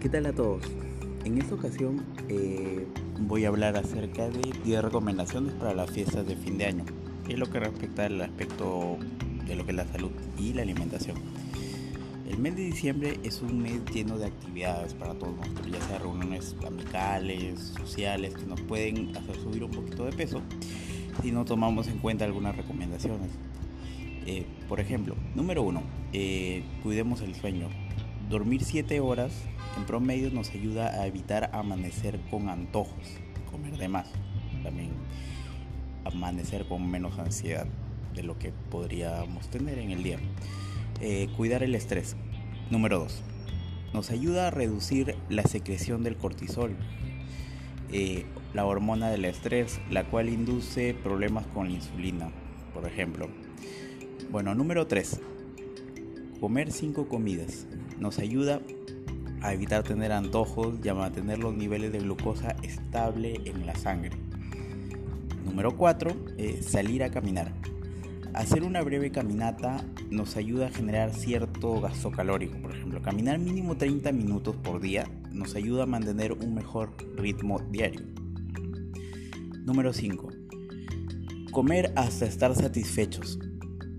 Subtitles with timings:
[0.00, 0.62] Eh, ¿Qué tal a todos?
[1.24, 2.86] En esta ocasión eh,
[3.20, 6.84] voy a hablar acerca de 10 recomendaciones para las fiestas de fin de año,
[7.28, 8.96] en lo que respecta al aspecto
[9.46, 11.16] de lo que es la salud y la alimentación.
[12.28, 15.98] El mes de diciembre es un mes lleno de actividades para todos nosotros, ya sea
[15.98, 20.40] reuniones amicales, sociales, que nos pueden hacer subir un poquito de peso
[21.22, 23.30] si no tomamos en cuenta algunas recomendaciones.
[24.26, 25.82] Eh, por ejemplo, número uno,
[26.82, 27.68] cuidemos el sueño.
[28.30, 29.32] Dormir 7 horas
[29.76, 33.18] en promedio nos ayuda a evitar amanecer con antojos,
[33.50, 34.06] comer de más,
[34.62, 34.90] también
[36.04, 37.66] amanecer con menos ansiedad
[38.14, 40.18] de lo que podríamos tener en el día.
[41.00, 42.14] Eh, cuidar el estrés.
[42.70, 43.20] Número 2.
[43.94, 46.76] Nos ayuda a reducir la secreción del cortisol,
[47.90, 52.30] eh, la hormona del estrés, la cual induce problemas con la insulina,
[52.74, 53.26] por ejemplo.
[54.30, 55.20] Bueno, número 3.
[56.38, 57.66] Comer 5 comidas
[58.00, 58.60] nos ayuda
[59.42, 64.16] a evitar tener antojos y a mantener los niveles de glucosa estable en la sangre.
[65.44, 66.10] Número 4.
[66.36, 67.52] Eh, salir a caminar.
[68.34, 72.58] Hacer una breve caminata nos ayuda a generar cierto gasto calórico.
[72.58, 77.58] Por ejemplo, caminar mínimo 30 minutos por día nos ayuda a mantener un mejor ritmo
[77.70, 78.02] diario.
[79.64, 80.28] Número 5.
[81.50, 83.38] Comer hasta estar satisfechos.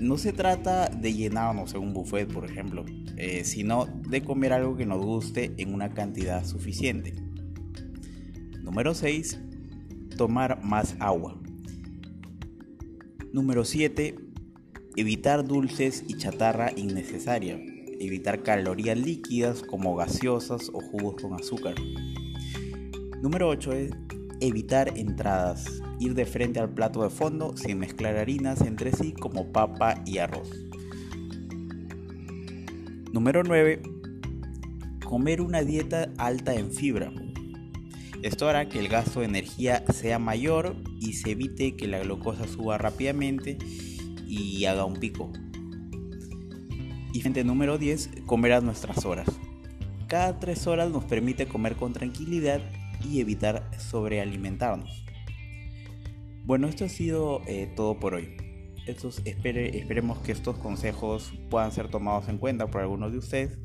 [0.00, 2.84] No se trata de llenarnos en un buffet, por ejemplo,
[3.16, 7.14] eh, sino de comer algo que nos guste en una cantidad suficiente.
[8.60, 9.38] Número 6.
[10.16, 11.40] Tomar más agua.
[13.32, 14.16] Número 7.
[14.96, 17.60] Evitar dulces y chatarra innecesaria.
[18.00, 21.74] Evitar calorías líquidas como gaseosas o jugos con azúcar.
[23.22, 23.90] Número 8 es
[24.40, 25.80] evitar entradas.
[26.04, 30.18] Ir de frente al plato de fondo sin mezclar harinas entre sí como papa y
[30.18, 30.50] arroz.
[33.10, 33.80] Número 9.
[35.02, 37.10] Comer una dieta alta en fibra.
[38.22, 42.46] Esto hará que el gasto de energía sea mayor y se evite que la glucosa
[42.46, 43.56] suba rápidamente
[44.26, 45.32] y haga un pico.
[47.14, 49.28] Y frente número 10, comer a nuestras horas.
[50.06, 52.60] Cada 3 horas nos permite comer con tranquilidad
[53.02, 55.04] y evitar sobrealimentarnos.
[56.44, 58.36] Bueno, esto ha sido eh, todo por hoy
[58.86, 63.58] esperemos que estos consejos puedan ser tomados en cuenta por algunos de ustedes,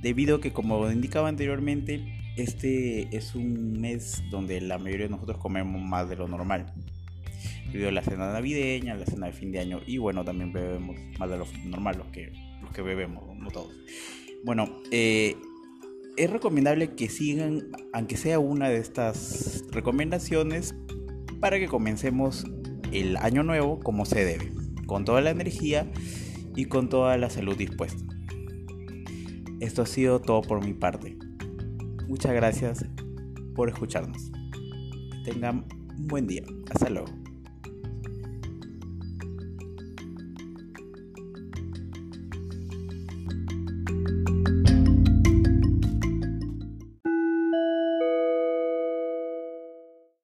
[0.00, 2.04] debido a que como indicaba anteriormente,
[2.36, 6.72] este es un mes donde la mayoría de nosotros comemos más de lo normal.
[7.72, 10.96] Debido a la cena navideña, la cena de fin de año y bueno, también bebemos
[11.18, 13.74] más de lo normal, los que, los que bebemos, no todos.
[14.44, 15.34] Bueno, eh,
[16.16, 20.74] es recomendable que sigan, aunque sea una de estas recomendaciones,
[21.40, 22.44] para que comencemos
[22.92, 24.52] el año nuevo como se debe,
[24.86, 25.90] con toda la energía
[26.54, 28.04] y con toda la salud dispuesta.
[29.60, 31.16] Esto ha sido todo por mi parte.
[32.08, 32.84] Muchas gracias
[33.54, 34.30] por escucharnos.
[35.24, 35.64] Tengan
[35.98, 36.44] un buen día.
[36.70, 37.08] Hasta luego.